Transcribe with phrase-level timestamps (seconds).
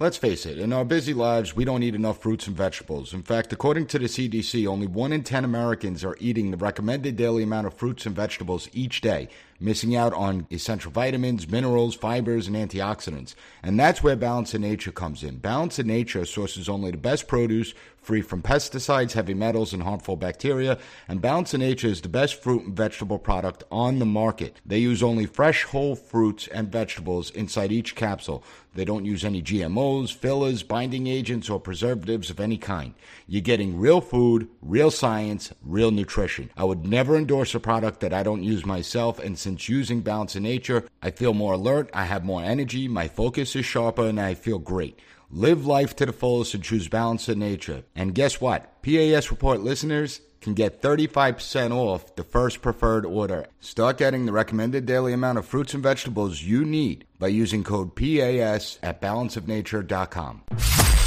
[0.00, 3.12] Let's face it, in our busy lives, we don't eat enough fruits and vegetables.
[3.12, 7.16] In fact, according to the CDC, only 1 in 10 Americans are eating the recommended
[7.16, 9.28] daily amount of fruits and vegetables each day,
[9.60, 13.34] missing out on essential vitamins, minerals, fibers, and antioxidants.
[13.62, 15.38] And that's where Balance of Nature comes in.
[15.38, 20.16] Balance of Nature sources only the best produce, free from pesticides, heavy metals, and harmful
[20.16, 20.78] bacteria.
[21.08, 24.60] And Balance of Nature is the best fruit and vegetable product on the market.
[24.64, 28.42] They use only fresh whole fruits and vegetables inside each capsule.
[28.74, 32.94] They don't use any GMOs, fillers, binding agents, or preservatives of any kind.
[33.26, 36.50] You're getting real food, real science, real nutrition.
[36.56, 40.36] I would never endorse a product that I don't use myself, and since using Balance
[40.36, 44.20] of Nature, I feel more alert, I have more energy, my focus is sharper, and
[44.20, 44.98] I feel great.
[45.30, 47.84] Live life to the fullest and choose balance in nature.
[47.96, 48.82] And guess what?
[48.82, 53.46] PAS Report listeners can get 35% off the first preferred order.
[53.60, 57.96] Start getting the recommended daily amount of fruits and vegetables you need by using code
[57.96, 60.42] PAS at balanceofnature.com.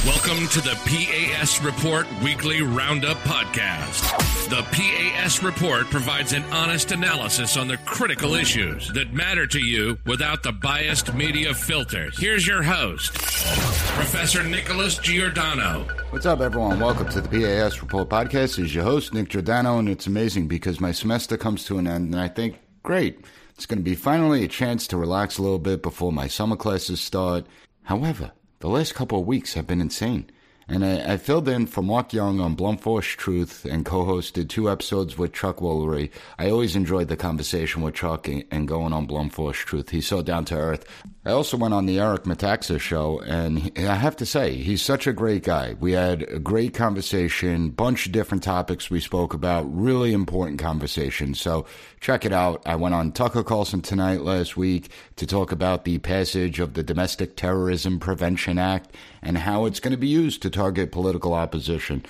[0.04, 4.02] Welcome to the PAS Report Weekly Roundup Podcast.
[4.50, 10.00] The PAS Report provides an honest analysis on the critical issues that matter to you
[10.08, 12.18] without the biased media filters.
[12.18, 15.86] Here's your host, Professor Nicholas Giordano.
[16.10, 16.80] What's up, everyone?
[16.80, 18.32] Welcome to the PAS Report Podcast.
[18.32, 21.86] This is your host, Nick Giordano, and it's amazing because my semester comes to an
[21.86, 25.44] end, and I think, great, it's going to be finally a chance to relax a
[25.44, 27.46] little bit before my summer classes start.
[27.84, 28.32] However,
[28.62, 30.30] the last couple of weeks have been insane.
[30.72, 34.48] And I, I filled in for Mark Young on Blunt Force Truth and co hosted
[34.48, 36.12] two episodes with Chuck Woolery.
[36.40, 39.90] I always enjoyed the conversation with Chuck and, going on Blunt Force Truth.
[39.90, 40.86] He's so down to earth.
[41.26, 44.82] I also went on the Eric Metaxas show, and he, I have to say, he's
[44.82, 45.76] such a great guy.
[45.78, 51.34] We had a great conversation, bunch of different topics we spoke about, really important conversation.
[51.34, 51.66] So
[52.00, 52.64] check it out.
[52.66, 56.84] I went on Tucker Carlson tonight last week to talk about the passage of the
[56.84, 62.04] Domestic Terrorism Prevention Act and how it's going to be used to target political opposition.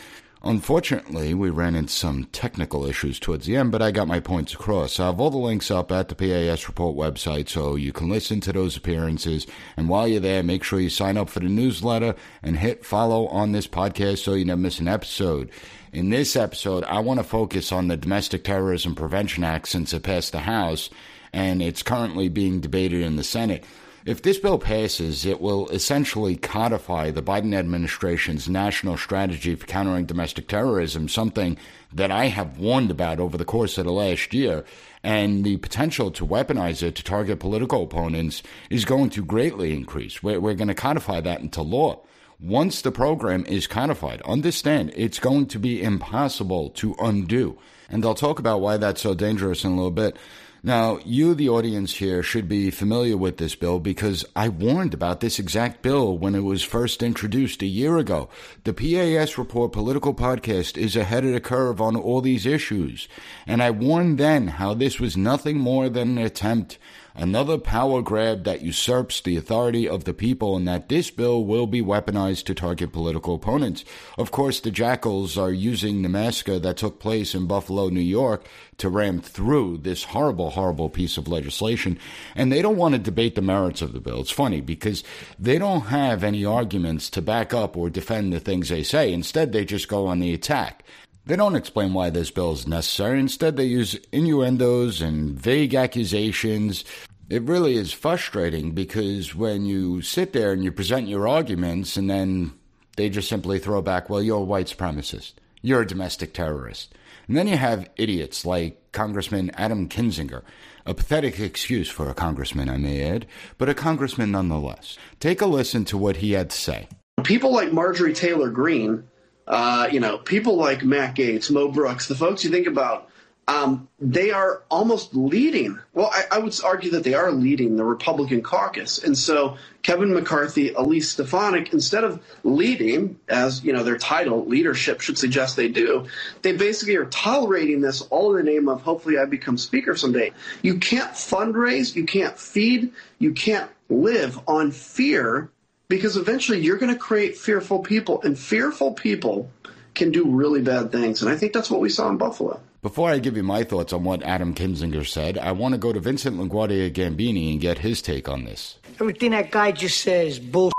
[0.43, 4.55] Unfortunately, we ran into some technical issues towards the end, but I got my points
[4.55, 4.99] across.
[4.99, 8.41] I have all the links up at the PAS Report website so you can listen
[8.41, 9.45] to those appearances.
[9.77, 13.27] And while you're there, make sure you sign up for the newsletter and hit follow
[13.27, 15.51] on this podcast so you never miss an episode.
[15.93, 20.01] In this episode, I want to focus on the Domestic Terrorism Prevention Act since it
[20.01, 20.89] passed the House
[21.33, 23.63] and it's currently being debated in the Senate.
[24.03, 30.05] If this bill passes, it will essentially codify the Biden administration's national strategy for countering
[30.05, 31.55] domestic terrorism, something
[31.93, 34.65] that I have warned about over the course of the last year.
[35.03, 38.41] And the potential to weaponize it to target political opponents
[38.71, 40.23] is going to greatly increase.
[40.23, 42.01] We're, we're going to codify that into law.
[42.39, 47.55] Once the program is codified, understand it's going to be impossible to undo.
[47.87, 50.17] And I'll talk about why that's so dangerous in a little bit.
[50.63, 55.19] Now, you, the audience here, should be familiar with this bill because I warned about
[55.19, 58.29] this exact bill when it was first introduced a year ago.
[58.63, 63.07] The PAS Report Political Podcast is ahead of the curve on all these issues.
[63.47, 66.77] And I warned then how this was nothing more than an attempt
[67.15, 71.67] another power grab that usurps the authority of the people and that this bill will
[71.67, 73.83] be weaponized to target political opponents.
[74.17, 78.45] Of course, the jackals are using the massacre that took place in Buffalo, New York
[78.77, 81.99] to ram through this horrible, horrible piece of legislation.
[82.35, 84.21] And they don't want to debate the merits of the bill.
[84.21, 85.03] It's funny because
[85.37, 89.13] they don't have any arguments to back up or defend the things they say.
[89.13, 90.83] Instead, they just go on the attack.
[91.25, 93.19] They don't explain why this bill is necessary.
[93.19, 96.83] Instead, they use innuendos and vague accusations.
[97.31, 102.09] It really is frustrating because when you sit there and you present your arguments and
[102.09, 102.51] then
[102.97, 105.35] they just simply throw back, well, you're a white supremacist.
[105.61, 106.93] You're a domestic terrorist.
[107.29, 110.41] And then you have idiots like Congressman Adam Kinzinger.
[110.85, 114.97] A pathetic excuse for a congressman, I may add, but a congressman nonetheless.
[115.21, 116.89] Take a listen to what he had to say.
[117.23, 119.05] People like Marjorie Taylor Greene,
[119.47, 123.07] uh, you know, people like Matt Gaetz, Mo Brooks, the folks you think about
[123.47, 125.79] um, they are almost leading.
[125.93, 129.03] Well, I, I, would argue that they are leading the Republican caucus.
[129.03, 135.01] And so Kevin McCarthy, Elise Stefanik, instead of leading, as you know, their title, leadership
[135.01, 136.05] should suggest they do,
[136.43, 140.31] they basically are tolerating this all in the name of hopefully I become speaker someday.
[140.61, 145.49] You can't fundraise, you can't feed, you can't live on fear
[145.89, 149.49] because eventually you're going to create fearful people, and fearful people
[149.93, 151.21] can do really bad things.
[151.21, 152.61] And I think that's what we saw in Buffalo.
[152.81, 155.93] Before I give you my thoughts on what Adam Kinzinger said, I want to go
[155.93, 158.79] to Vincent LaGuardia Gambini and get his take on this.
[158.99, 160.71] Everything that guy just says bull.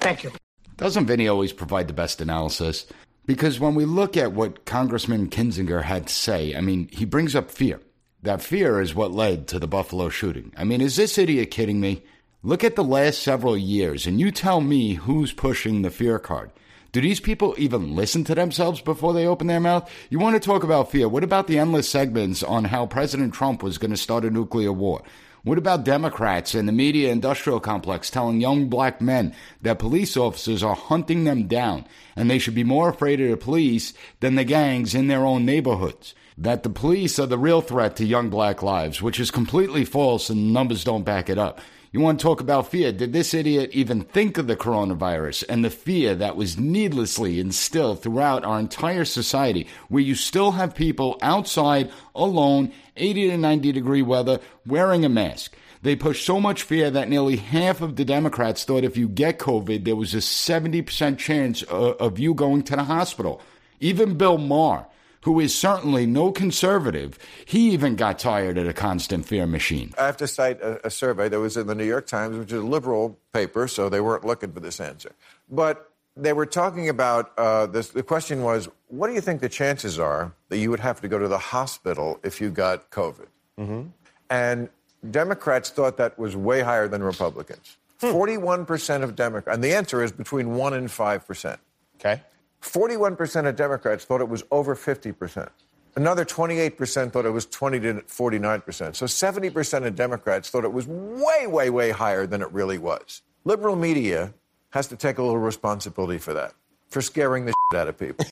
[0.00, 0.32] Thank you.
[0.78, 2.86] Doesn't Vinny always provide the best analysis?
[3.26, 7.36] Because when we look at what Congressman Kinzinger had to say, I mean, he brings
[7.36, 7.78] up fear.
[8.22, 10.54] That fear is what led to the Buffalo shooting.
[10.56, 12.02] I mean, is this idiot kidding me?
[12.42, 16.50] Look at the last several years and you tell me who's pushing the fear card.
[16.92, 19.88] Do these people even listen to themselves before they open their mouth?
[20.10, 21.08] You want to talk about fear.
[21.08, 24.72] What about the endless segments on how President Trump was going to start a nuclear
[24.72, 25.02] war?
[25.44, 30.64] What about Democrats and the media industrial complex telling young black men that police officers
[30.64, 34.44] are hunting them down and they should be more afraid of the police than the
[34.44, 36.16] gangs in their own neighborhoods?
[36.36, 40.28] That the police are the real threat to young black lives, which is completely false
[40.28, 41.60] and numbers don't back it up.
[41.92, 42.92] You want to talk about fear?
[42.92, 48.00] Did this idiot even think of the coronavirus and the fear that was needlessly instilled
[48.00, 54.02] throughout our entire society, where you still have people outside alone, 80 to 90 degree
[54.02, 55.56] weather, wearing a mask?
[55.82, 59.40] They pushed so much fear that nearly half of the Democrats thought if you get
[59.40, 63.42] COVID, there was a 70% chance of you going to the hospital.
[63.80, 64.86] Even Bill Maher,
[65.22, 69.92] who is certainly no conservative, he even got tired of the constant fear machine.
[69.98, 72.52] I have to cite a, a survey that was in the New York Times, which
[72.52, 75.12] is a liberal paper, so they weren't looking for this answer.
[75.50, 79.48] But they were talking about uh, this, the question was, what do you think the
[79.48, 83.26] chances are that you would have to go to the hospital if you got COVID?
[83.58, 83.88] Mm-hmm.
[84.30, 84.68] And
[85.10, 87.76] Democrats thought that was way higher than Republicans.
[88.00, 88.08] Hmm.
[88.08, 91.58] 41% of Democrats, and the answer is between 1 and 5%.
[91.96, 92.22] Okay.
[92.62, 95.48] 41% of Democrats thought it was over 50%.
[95.96, 98.94] Another 28% thought it was 20 to 49%.
[98.94, 103.22] So 70% of Democrats thought it was way, way, way higher than it really was.
[103.44, 104.32] Liberal media
[104.70, 106.54] has to take a little responsibility for that,
[106.88, 108.26] for scaring the shit out of people.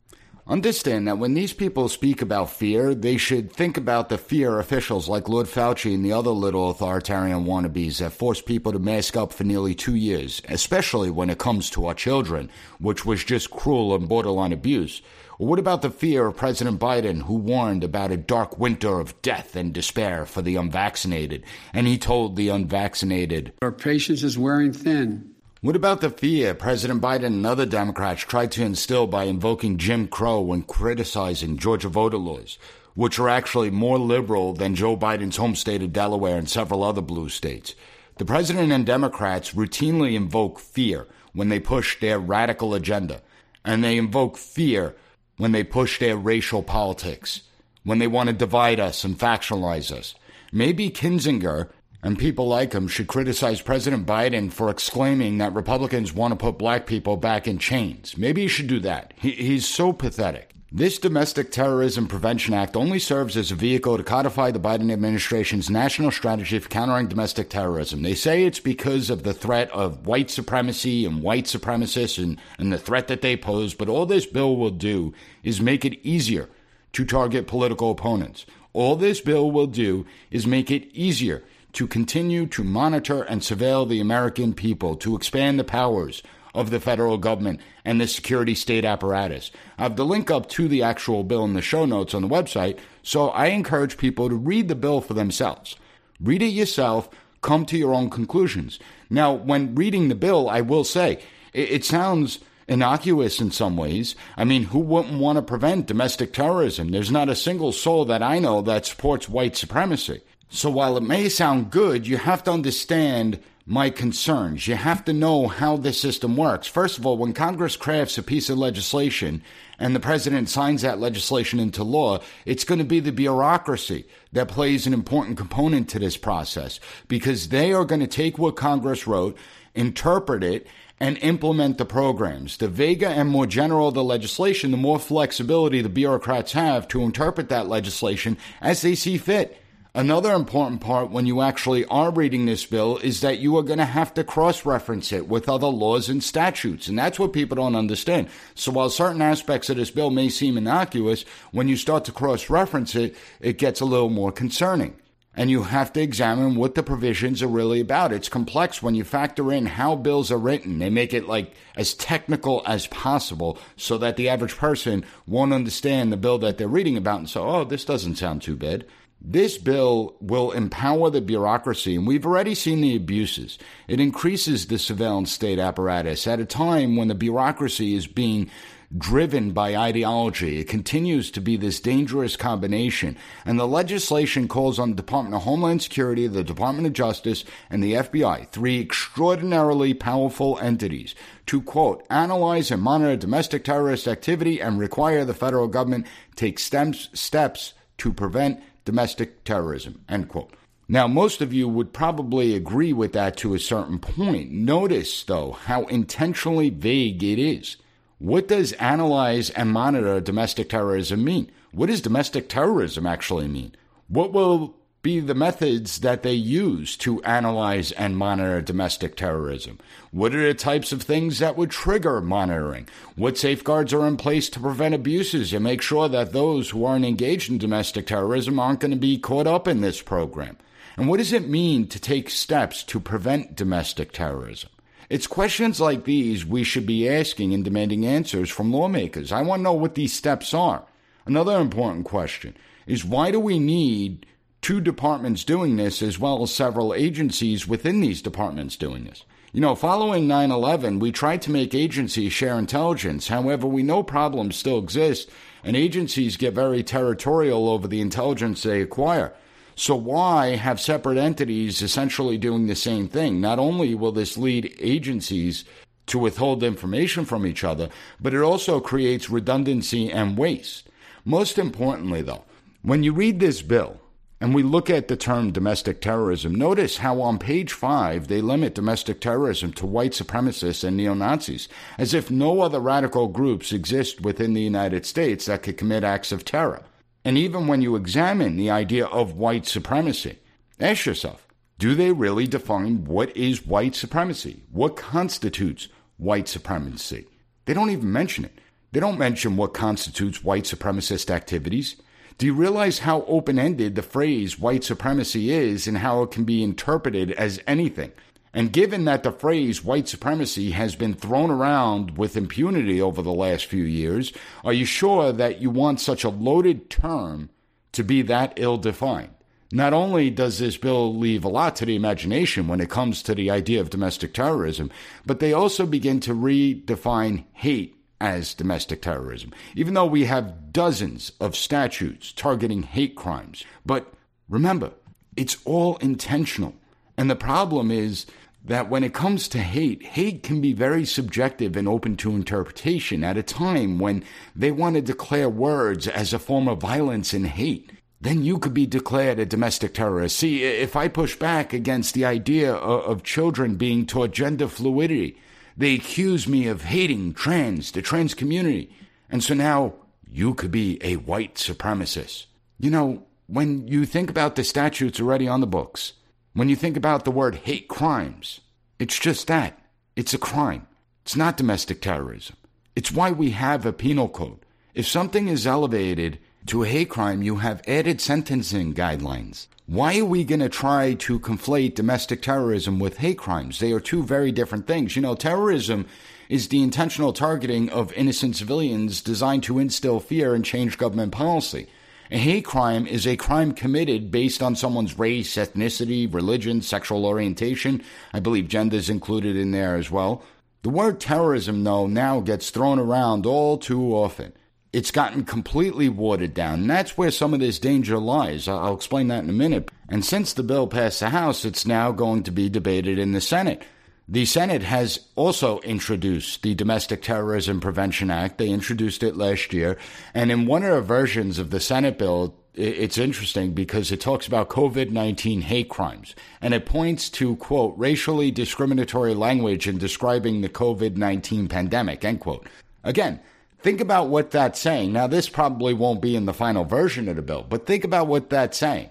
[0.49, 5.07] Understand that when these people speak about fear, they should think about the fear officials
[5.07, 9.31] like Lord Fauci and the other little authoritarian wannabes that force people to mask up
[9.31, 12.49] for nearly two years, especially when it comes to our children,
[12.79, 15.03] which was just cruel and borderline abuse.
[15.39, 19.21] Or what about the fear of President Biden, who warned about a dark winter of
[19.21, 21.45] death and despair for the unvaccinated?
[21.75, 25.35] And he told the unvaccinated, Our patience is wearing thin.
[25.61, 30.07] What about the fear President Biden and other Democrats tried to instill by invoking Jim
[30.07, 32.59] Crow and criticizing Georgia voter laws,
[32.95, 37.01] which are actually more liberal than Joe Biden's home state of Delaware and several other
[37.01, 37.75] blue states?
[38.19, 43.21] The president and Democrats routinely invoke fear when they push their radical agenda,
[43.65, 44.95] and they invoke fear
[45.39, 47.41] when they push their racial politics,
[47.83, 50.15] when they want to divide us and factionalize us.
[50.53, 51.69] Maybe Kinzinger
[52.03, 56.59] and people like him should criticize President Biden for exclaiming that Republicans want to put
[56.59, 58.17] black people back in chains.
[58.17, 59.13] Maybe he should do that.
[59.17, 60.55] He, he's so pathetic.
[60.71, 65.71] This Domestic Terrorism Prevention Act only serves as a vehicle to codify the Biden administration's
[65.71, 68.03] national strategy for countering domestic terrorism.
[68.03, 72.71] They say it's because of the threat of white supremacy and white supremacists and, and
[72.71, 76.51] the threat that they pose, but all this bill will do is make it easier
[76.93, 78.45] to target political opponents.
[78.75, 83.89] All this bill will do is make it easier to continue to monitor and surveil
[83.89, 86.23] the American people, to expand the powers
[86.55, 89.51] of the federal government and the security state apparatus.
[89.77, 92.29] I have the link up to the actual bill in the show notes on the
[92.29, 95.77] website, so I encourage people to read the bill for themselves.
[96.21, 97.09] Read it yourself,
[97.43, 98.79] come to your own conclusions.
[99.11, 101.21] Now, when reading the bill, I will say
[101.53, 104.17] it, it sounds innocuous in some ways.
[104.37, 106.91] I mean, who wouldn't want to prevent domestic terrorism?
[106.91, 110.23] There's not a single soul that I know that supports white supremacy.
[110.51, 114.67] So while it may sound good, you have to understand my concerns.
[114.67, 116.67] You have to know how this system works.
[116.67, 119.43] First of all, when Congress crafts a piece of legislation
[119.79, 124.49] and the president signs that legislation into law, it's going to be the bureaucracy that
[124.49, 129.07] plays an important component to this process because they are going to take what Congress
[129.07, 129.37] wrote,
[129.75, 130.67] interpret it,
[130.99, 132.57] and implement the programs.
[132.57, 137.51] The vaguer and more general the legislation, the more flexibility the bureaucrats have to interpret
[137.51, 139.63] that legislation as they see fit.
[139.95, 143.79] Another important part when you actually are reading this bill is that you are going
[143.79, 146.89] to have to cross reference it with other laws and statutes.
[146.89, 148.29] And that's what people don't understand.
[148.55, 152.51] So while certain aspects of this bill may seem innocuous, when you start to cross
[152.51, 154.95] reference it, it gets a little more concerning.
[155.35, 158.13] And you have to examine what the provisions are really about.
[158.13, 160.81] It's complex when you factor in how bills are written.
[160.81, 166.13] They make it like as technical as possible so that the average person won't understand
[166.13, 168.85] the bill that they're reading about and say, oh, this doesn't sound too bad.
[169.21, 173.59] This bill will empower the bureaucracy, and we've already seen the abuses.
[173.89, 178.49] It increases the surveillance state apparatus at a time when the bureaucracy is being
[178.97, 180.61] driven by ideology.
[180.61, 183.17] It continues to be this dangerous combination.
[183.45, 187.83] And the legislation calls on the Department of Homeland Security, the Department of Justice, and
[187.83, 191.15] the FBI, three extraordinarily powerful entities,
[191.47, 197.11] to quote, analyze and monitor domestic terrorist activity and require the federal government take steps,
[197.13, 200.55] steps to prevent domestic terrorism, end quote.
[200.89, 204.51] Now, most of you would probably agree with that to a certain point.
[204.51, 207.77] Notice, though, how intentionally vague it is.
[208.17, 211.51] What does analyze and monitor domestic terrorism mean?
[211.71, 213.75] What does domestic terrorism actually mean?
[214.09, 219.79] What will be the methods that they use to analyze and monitor domestic terrorism?
[220.11, 222.89] What are the types of things that would trigger monitoring?
[223.17, 227.05] What safeguards are in place to prevent abuses and make sure that those who aren't
[227.05, 230.57] engaged in domestic terrorism aren't going to be caught up in this program?
[230.97, 234.71] And what does it mean to take steps to prevent domestic terrorism?
[235.09, 239.33] It's questions like these we should be asking and demanding answers from lawmakers.
[239.33, 240.85] I want to know what these steps are.
[241.25, 244.27] Another important question is why do we need
[244.61, 249.25] two departments doing this, as well as several agencies within these departments doing this.
[249.53, 253.29] You know, following 9 11, we tried to make agencies share intelligence.
[253.29, 255.31] However, we know problems still exist,
[255.65, 259.33] and agencies get very territorial over the intelligence they acquire.
[259.75, 263.41] So, why have separate entities essentially doing the same thing?
[263.41, 265.65] Not only will this lead agencies
[266.09, 267.89] to withhold information from each other,
[268.21, 270.89] but it also creates redundancy and waste.
[271.25, 272.45] Most importantly, though,
[272.83, 274.01] when you read this bill,
[274.41, 278.75] and we look at the term domestic terrorism, notice how on page five they limit
[278.75, 281.69] domestic terrorism to white supremacists and neo Nazis,
[281.99, 286.31] as if no other radical groups exist within the United States that could commit acts
[286.31, 286.85] of terror.
[287.25, 290.39] And even when you examine the idea of white supremacy,
[290.79, 294.65] ask yourself do they really define what is white supremacy?
[294.73, 297.27] What constitutes white supremacy?
[297.67, 298.59] They don't even mention it.
[298.91, 301.97] They don't mention what constitutes white supremacist activities.
[302.39, 306.45] Do you realize how open ended the phrase white supremacy is and how it can
[306.45, 308.13] be interpreted as anything?
[308.55, 313.33] And given that the phrase white supremacy has been thrown around with impunity over the
[313.33, 314.33] last few years,
[314.65, 317.51] are you sure that you want such a loaded term
[317.91, 319.35] to be that ill defined?
[319.73, 323.35] Not only does this bill leave a lot to the imagination when it comes to
[323.35, 324.93] the idea of domestic terrorism,
[325.27, 331.33] but they also begin to redefine hate as domestic terrorism, even though we have dozens
[331.41, 333.65] of statutes targeting hate crimes.
[333.87, 334.13] But
[334.49, 334.93] remember,
[335.37, 336.75] it's all intentional.
[337.17, 338.27] And the problem is
[338.65, 343.25] that when it comes to hate, hate can be very subjective and open to interpretation
[343.25, 347.47] at a time when they want to declare words as a form of violence and
[347.47, 347.91] hate.
[348.21, 350.37] Then you could be declared a domestic terrorist.
[350.37, 355.39] See, if I push back against the idea of children being taught gender fluidity,
[355.79, 358.91] they accuse me of hating trans, the trans community.
[359.31, 359.95] And so now
[360.29, 362.47] you could be a white supremacist.
[362.81, 366.15] You know, when you think about the statutes already on the books,
[366.53, 368.61] when you think about the word hate crimes,
[368.99, 369.81] it's just that.
[370.17, 370.89] It's a crime.
[371.23, 372.57] It's not domestic terrorism.
[372.97, 374.67] It's why we have a penal code.
[374.95, 379.69] If something is elevated to a hate crime, you have added sentencing guidelines.
[379.87, 383.79] Why are we going to try to conflate domestic terrorism with hate crimes?
[383.79, 385.17] They are two very different things.
[385.17, 386.05] You know, terrorism
[386.51, 391.87] is the intentional targeting of innocent civilians designed to instill fear and change government policy.
[392.31, 398.03] A hate crime is a crime committed based on someone's race, ethnicity, religion, sexual orientation.
[398.35, 400.43] I believe gender is included in there as well.
[400.83, 404.53] The word terrorism, though, now gets thrown around all too often
[404.93, 406.81] it's gotten completely watered down.
[406.81, 408.69] And that's where some of this danger lies.
[408.69, 409.91] I'll explain that in a minute.
[410.09, 413.41] And since the bill passed the House, it's now going to be debated in the
[413.41, 413.83] Senate.
[414.31, 418.59] The Senate has also introduced the Domestic Terrorism Prevention Act.
[418.59, 419.97] They introduced it last year.
[420.35, 424.47] And in one of the versions of the Senate bill, it's interesting because it talks
[424.47, 430.61] about COVID 19 hate crimes and it points to, quote, racially discriminatory language in describing
[430.61, 432.67] the COVID 19 pandemic, end quote.
[433.05, 433.41] Again,
[433.81, 435.13] Think about what that's saying.
[435.13, 438.27] Now, this probably won't be in the final version of the bill, but think about
[438.27, 439.11] what that's saying.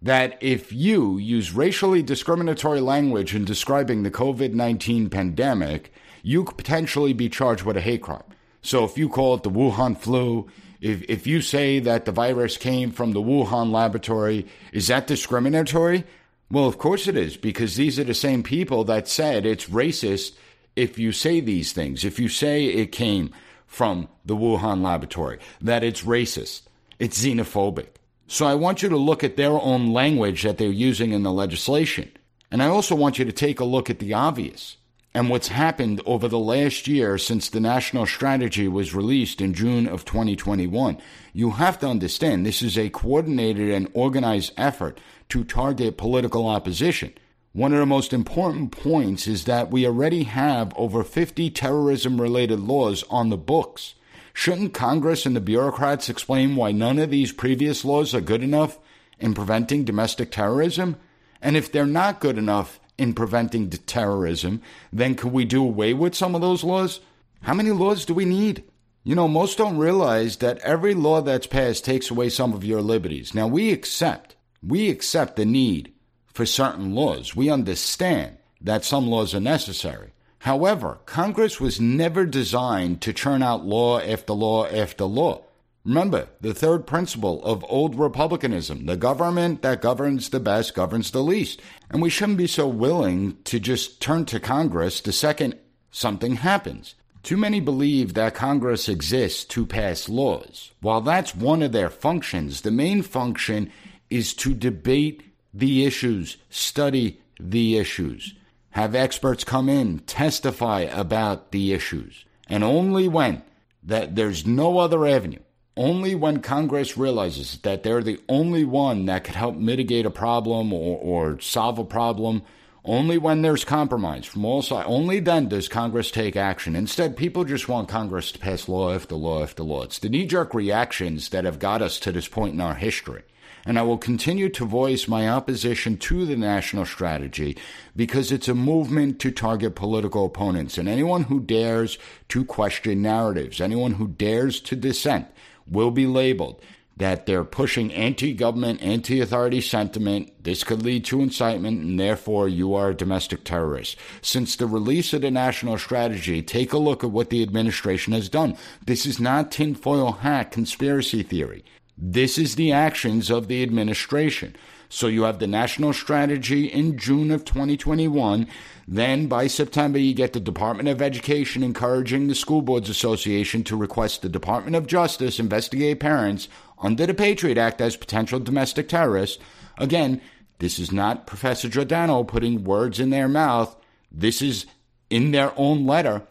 [0.00, 6.56] that if you use racially discriminatory language in describing the COVID 19 pandemic, you could
[6.56, 8.22] potentially be charged with a hate crime.
[8.62, 10.48] So if you call it the Wuhan flu,
[10.80, 16.04] if, if you say that the virus came from the Wuhan laboratory, is that discriminatory?
[16.50, 20.36] Well, of course it is, because these are the same people that said it's racist
[20.76, 22.04] if you say these things.
[22.04, 23.32] If you say it came
[23.68, 26.62] from the Wuhan laboratory, that it's racist,
[26.98, 27.90] it's xenophobic.
[28.26, 31.32] So I want you to look at their own language that they're using in the
[31.32, 32.10] legislation.
[32.50, 34.78] And I also want you to take a look at the obvious
[35.14, 39.86] and what's happened over the last year since the national strategy was released in June
[39.86, 40.98] of 2021.
[41.32, 47.12] You have to understand this is a coordinated and organized effort to target political opposition.
[47.52, 52.60] One of the most important points is that we already have over 50 terrorism related
[52.60, 53.94] laws on the books.
[54.34, 58.78] Shouldn't Congress and the bureaucrats explain why none of these previous laws are good enough
[59.18, 60.96] in preventing domestic terrorism?
[61.40, 64.60] And if they're not good enough in preventing terrorism,
[64.92, 67.00] then could we do away with some of those laws?
[67.42, 68.62] How many laws do we need?
[69.04, 72.82] You know, most don't realize that every law that's passed takes away some of your
[72.82, 73.34] liberties.
[73.34, 75.94] Now, we accept, we accept the need
[76.38, 77.34] for certain laws.
[77.34, 80.12] We understand that some laws are necessary.
[80.38, 85.42] However, Congress was never designed to churn out law after law after law.
[85.84, 91.24] Remember, the third principle of old republicanism the government that governs the best governs the
[91.24, 91.60] least.
[91.90, 95.58] And we shouldn't be so willing to just turn to Congress the second
[95.90, 96.94] something happens.
[97.24, 100.70] Too many believe that Congress exists to pass laws.
[100.80, 103.72] While that's one of their functions, the main function
[104.08, 105.24] is to debate
[105.58, 108.34] the issues, study the issues
[108.70, 112.24] have experts come in, testify about the issues.
[112.48, 113.42] And only when
[113.82, 115.40] that there's no other avenue,
[115.76, 120.72] only when Congress realizes that they're the only one that could help mitigate a problem
[120.72, 122.42] or, or solve a problem,
[122.84, 126.76] only when there's compromise from all sides, only then does Congress take action.
[126.76, 129.82] Instead, people just want Congress to pass law after law after law.
[129.82, 133.24] It's the knee jerk reactions that have got us to this point in our history
[133.68, 137.58] and I will continue to voice my opposition to the national strategy
[137.94, 140.78] because it's a movement to target political opponents.
[140.78, 141.98] And anyone who dares
[142.30, 145.26] to question narratives, anyone who dares to dissent,
[145.70, 146.62] will be labeled
[146.96, 150.32] that they're pushing anti government, anti authority sentiment.
[150.42, 153.98] This could lead to incitement, and therefore you are a domestic terrorist.
[154.22, 158.30] Since the release of the national strategy, take a look at what the administration has
[158.30, 158.56] done.
[158.86, 161.64] This is not tinfoil hat conspiracy theory.
[162.00, 164.54] This is the actions of the administration.
[164.88, 168.46] So you have the national strategy in June of 2021.
[168.86, 173.76] Then by September, you get the Department of Education encouraging the School Boards Association to
[173.76, 179.42] request the Department of Justice investigate parents under the Patriot Act as potential domestic terrorists.
[179.76, 180.22] Again,
[180.60, 183.76] this is not Professor Giordano putting words in their mouth.
[184.10, 184.66] This is
[185.10, 186.22] in their own letter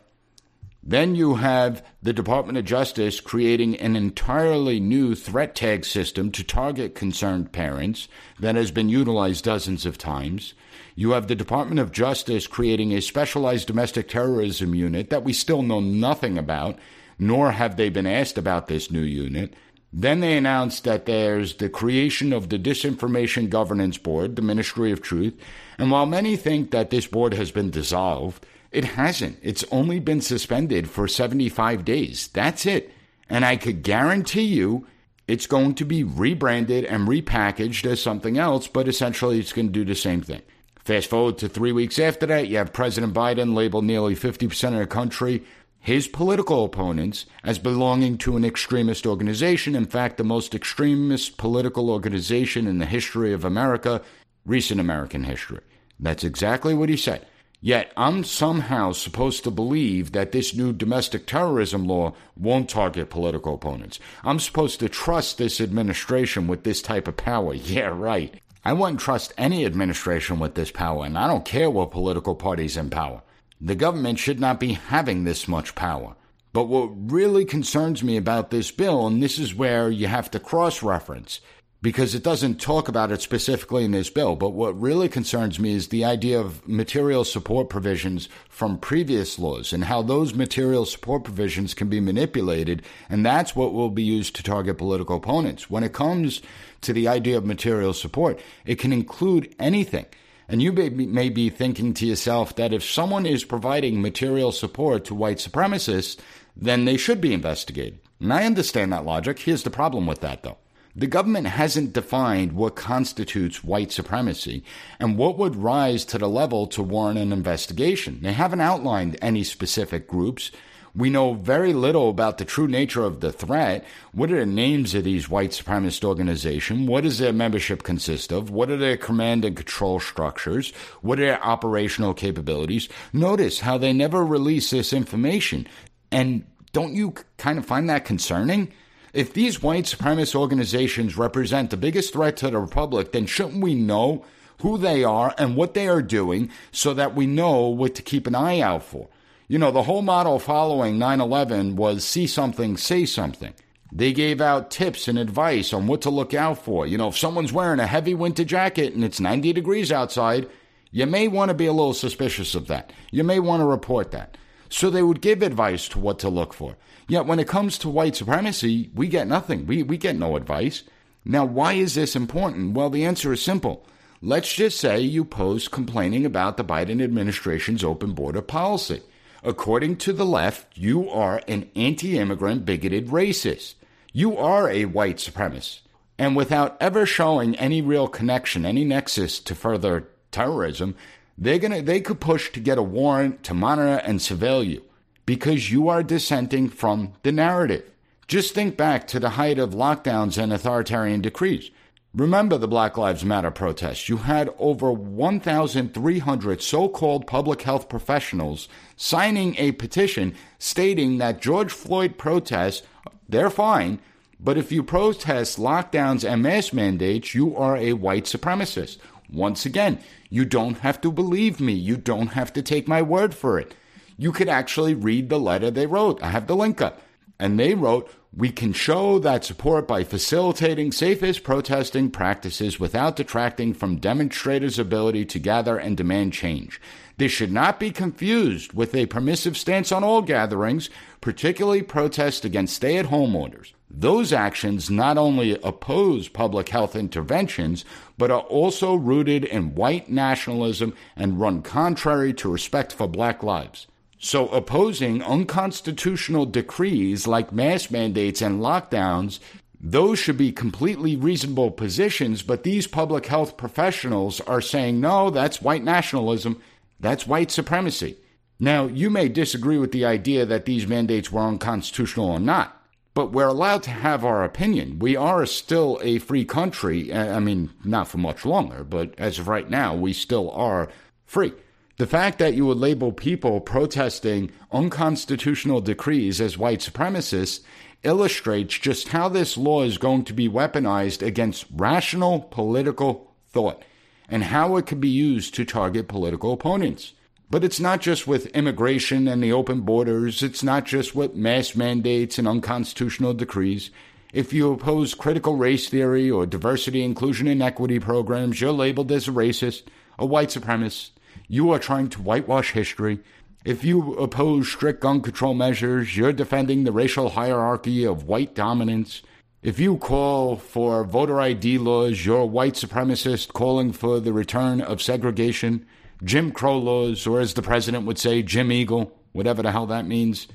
[0.90, 6.46] then you have the Department of Justice creating an entirely new threat tag system to
[6.46, 8.08] target concerned parents
[8.40, 10.54] that has been utilized dozens of times.
[10.96, 15.62] You have the Department of Justice creating a specialized domestic terrorism unit that we still
[15.62, 16.80] know nothing about,
[17.20, 19.56] nor have they been asked about this new unit.
[19.94, 25.02] Then they announced that there's the creation of the Disinformation Governance Board, the Ministry of
[25.02, 25.36] Truth.
[25.78, 29.40] And while many think that this board has been dissolved, it hasn't.
[29.42, 32.28] It's only been suspended for 75 days.
[32.28, 32.92] That's it.
[33.30, 34.86] And I could guarantee you
[35.28, 39.74] it's going to be rebranded and repackaged as something else, but essentially it's going to
[39.74, 40.42] do the same thing.
[40.84, 44.80] Fast forward to three weeks after that, you have President Biden label nearly 50% of
[44.80, 45.44] the country,
[45.88, 49.74] his political opponents, as belonging to an extremist organization.
[49.74, 54.02] In fact, the most extremist political organization in the history of America,
[54.46, 55.62] recent American history.
[55.98, 57.26] That's exactly what he said.
[57.62, 63.54] Yet I'm somehow supposed to believe that this new domestic terrorism law won't target political
[63.54, 63.98] opponents.
[64.26, 67.54] I'm supposed to trust this administration with this type of power.
[67.64, 68.42] Yeah, right.
[68.66, 72.76] I wouldn't trust any administration with this power, and I don't care what political party's
[72.76, 73.22] in power.
[73.60, 76.16] The government should not be having this much power.
[76.54, 80.40] But what really concerns me about this bill, and this is where you have to
[80.40, 81.40] cross reference,
[81.82, 84.36] because it doesn't talk about it specifically in this bill.
[84.36, 89.74] But what really concerns me is the idea of material support provisions from previous laws
[89.74, 92.82] and how those material support provisions can be manipulated.
[93.10, 95.70] And that's what will be used to target political opponents.
[95.70, 96.42] When it comes
[96.82, 100.08] to the idea of material support, it can include anything.
[100.50, 104.52] And you may be, may be thinking to yourself that if someone is providing material
[104.52, 106.18] support to white supremacists,
[106.56, 108.00] then they should be investigated.
[108.20, 109.40] And I understand that logic.
[109.40, 110.58] Here's the problem with that, though
[110.96, 114.64] The government hasn't defined what constitutes white supremacy
[115.00, 118.20] and what would rise to the level to warrant an investigation.
[118.22, 120.50] They haven't outlined any specific groups.
[120.98, 123.86] We know very little about the true nature of the threat.
[124.14, 126.90] What are the names of these white supremacist organizations?
[126.90, 128.50] What does their membership consist of?
[128.50, 130.72] What are their command and control structures?
[131.02, 132.90] What are their operational capabilities?
[133.14, 135.68] Notice how they never release this information.
[136.12, 138.74] And don't you kind of find that concerning?
[139.14, 143.76] If these white supremacist organizations represent the biggest threat to the Republic, then shouldn't we
[143.76, 144.26] know
[144.62, 148.26] who they are and what they are doing so that we know what to keep
[148.26, 149.10] an eye out for?
[149.50, 153.54] You know, the whole model following 9 11 was see something, say something.
[153.94, 156.86] They gave out tips and advice on what to look out for.
[156.86, 160.50] You know, if someone's wearing a heavy winter jacket and it's 90 degrees outside,
[160.92, 162.92] you may want to be a little suspicious of that.
[163.10, 164.36] You may want to report that.
[164.68, 166.76] So they would give advice to what to look for.
[167.08, 169.66] Yet when it comes to white supremacy, we get nothing.
[169.66, 170.84] We, we get no advice.
[171.24, 172.74] Now, why is this important?
[172.74, 173.88] Well, the answer is simple.
[174.22, 179.04] Let's just say you post complaining about the Biden administration's open border policy.
[179.48, 183.76] According to the left, you are an anti immigrant, bigoted racist.
[184.12, 185.80] You are a white supremacist.
[186.18, 190.98] And without ever showing any real connection, any nexus to further terrorism,
[191.38, 194.84] they're gonna they could push to get a warrant to monitor and surveil you
[195.26, 197.90] because you are dissenting from the narrative.
[198.28, 201.72] Just think back to the height of lockdowns and authoritarian decrees.
[202.18, 204.10] Remember the Black Lives Matter protests.
[204.10, 211.72] You had over 1,300 so called public health professionals signing a petition stating that George
[211.72, 212.82] Floyd protests,
[213.30, 214.00] they're fine,
[214.40, 218.98] but if you protest lockdowns and mask mandates, you are a white supremacist.
[219.32, 220.00] Once again,
[220.32, 221.74] you don't have to believe me.
[221.74, 223.76] You don't have to take my word for it.
[224.18, 226.24] You could actually read the letter they wrote.
[226.24, 227.00] I have the link up.
[227.40, 233.74] And they wrote, we can show that support by facilitating safest protesting practices without detracting
[233.74, 236.80] from demonstrators' ability to gather and demand change.
[237.18, 242.76] This should not be confused with a permissive stance on all gatherings, particularly protests against
[242.76, 243.74] stay at home orders.
[243.90, 247.86] Those actions not only oppose public health interventions,
[248.18, 253.88] but are also rooted in white nationalism and run contrary to respect for black lives.
[254.20, 259.40] So, opposing unconstitutional decrees like mask mandates and lockdowns,
[259.80, 265.62] those should be completely reasonable positions, but these public health professionals are saying, no, that's
[265.62, 266.60] white nationalism,
[267.00, 268.18] that's white supremacy.
[268.60, 272.82] Now, you may disagree with the idea that these mandates were unconstitutional or not,
[273.14, 274.98] but we're allowed to have our opinion.
[274.98, 277.14] We are still a free country.
[277.14, 280.90] I mean, not for much longer, but as of right now, we still are
[281.26, 281.54] free.
[281.98, 287.62] The fact that you would label people protesting unconstitutional decrees as white supremacists
[288.04, 293.84] illustrates just how this law is going to be weaponized against rational political thought
[294.30, 297.14] and how it could be used to target political opponents.
[297.50, 301.76] But it's not just with immigration and the open borders, it's not just with mass
[301.76, 303.90] mandates and unconstitutional decrees.
[304.34, 309.28] If you oppose critical race theory or diversity, inclusion, and equity programs, you're labeled as
[309.28, 309.84] a racist,
[310.20, 311.12] a white supremacist.
[311.48, 313.20] You are trying to whitewash history.
[313.64, 319.22] If you oppose strict gun control measures, you're defending the racial hierarchy of white dominance.
[319.62, 324.82] If you call for voter ID laws, you're a white supremacist calling for the return
[324.82, 325.86] of segregation.
[326.24, 330.06] Jim Crow laws, or as the president would say, Jim Eagle, whatever the hell that
[330.06, 330.48] means.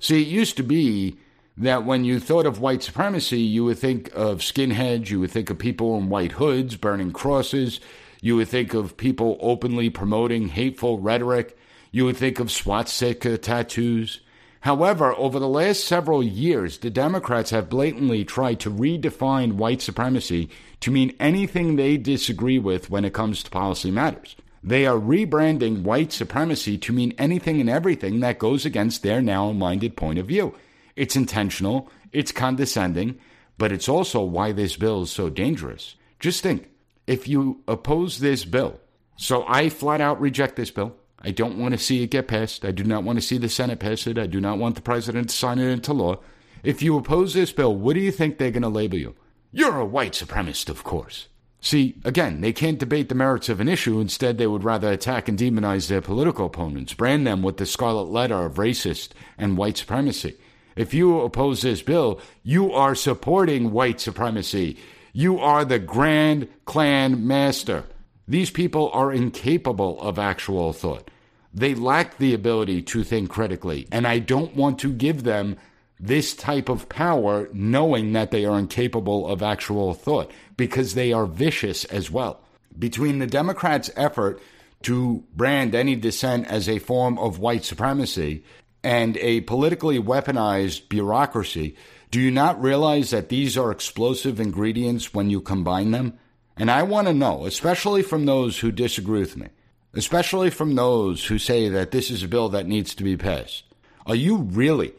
[0.00, 1.18] See, it used to be
[1.56, 5.50] that when you thought of white supremacy, you would think of skinheads, you would think
[5.50, 7.80] of people in white hoods burning crosses,
[8.26, 11.56] you would think of people openly promoting hateful rhetoric,
[11.92, 14.18] you would think of swastika tattoos.
[14.62, 20.50] However, over the last several years, the Democrats have blatantly tried to redefine white supremacy
[20.80, 24.34] to mean anything they disagree with when it comes to policy matters.
[24.60, 29.52] They are rebranding white supremacy to mean anything and everything that goes against their narrow
[29.52, 30.52] minded point of view.
[30.96, 33.20] It's intentional, it's condescending,
[33.56, 35.94] but it's also why this bill is so dangerous.
[36.18, 36.70] Just think
[37.06, 38.80] if you oppose this bill,
[39.16, 40.94] so I flat out reject this bill.
[41.20, 42.64] I don't want to see it get passed.
[42.64, 44.18] I do not want to see the Senate pass it.
[44.18, 46.18] I do not want the president to sign it into law.
[46.62, 49.14] If you oppose this bill, what do you think they're going to label you?
[49.52, 51.28] You're a white supremacist, of course.
[51.60, 53.98] See, again, they can't debate the merits of an issue.
[53.98, 58.10] Instead, they would rather attack and demonize their political opponents, brand them with the scarlet
[58.10, 60.36] letter of racist and white supremacy.
[60.76, 64.76] If you oppose this bill, you are supporting white supremacy.
[65.18, 67.84] You are the Grand Klan master.
[68.28, 71.10] These people are incapable of actual thought.
[71.54, 75.56] They lack the ability to think critically, and I don't want to give them
[75.98, 81.24] this type of power knowing that they are incapable of actual thought because they are
[81.24, 82.42] vicious as well.
[82.78, 84.38] Between the Democrats' effort
[84.82, 88.44] to brand any dissent as a form of white supremacy
[88.86, 91.74] and a politically weaponized bureaucracy,
[92.12, 96.16] do you not realize that these are explosive ingredients when you combine them?
[96.56, 99.48] And I want to know, especially from those who disagree with me,
[99.94, 103.64] especially from those who say that this is a bill that needs to be passed,
[104.06, 104.92] are you really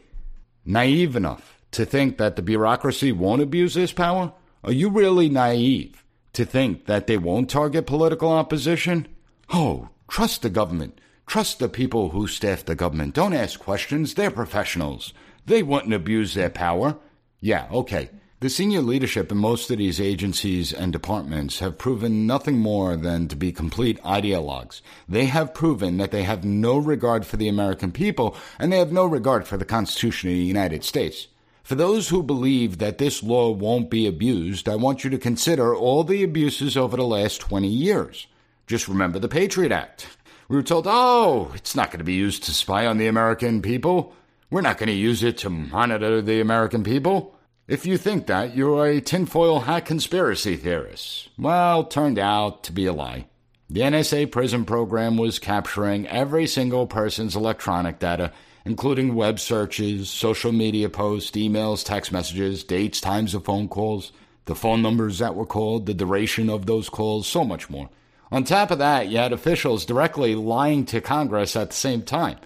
[0.66, 4.34] naive enough to think that the bureaucracy won't abuse this power?
[4.64, 9.08] Are you really naive to think that they won't target political opposition?
[9.50, 11.00] Oh, trust the government.
[11.28, 13.14] Trust the people who staff the government.
[13.14, 14.14] Don't ask questions.
[14.14, 15.12] They're professionals.
[15.44, 16.96] They wouldn't abuse their power.
[17.38, 18.08] Yeah, okay.
[18.40, 23.28] The senior leadership in most of these agencies and departments have proven nothing more than
[23.28, 24.80] to be complete ideologues.
[25.06, 28.90] They have proven that they have no regard for the American people and they have
[28.90, 31.28] no regard for the Constitution of the United States.
[31.62, 35.76] For those who believe that this law won't be abused, I want you to consider
[35.76, 38.28] all the abuses over the last 20 years.
[38.66, 40.17] Just remember the Patriot Act.
[40.48, 43.60] We were told, oh, it's not going to be used to spy on the American
[43.60, 44.14] people.
[44.50, 47.34] We're not going to use it to monitor the American people.
[47.66, 51.28] If you think that, you're a tinfoil hat conspiracy theorist.
[51.36, 53.26] Well, turned out to be a lie.
[53.68, 58.32] The NSA PRISM program was capturing every single person's electronic data,
[58.64, 64.12] including web searches, social media posts, emails, text messages, dates, times of phone calls,
[64.46, 67.90] the phone numbers that were called, the duration of those calls, so much more.
[68.30, 72.38] On top of that, you had officials directly lying to Congress at the same time,